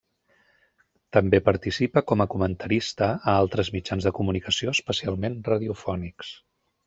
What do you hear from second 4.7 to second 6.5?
especialment radiofònics.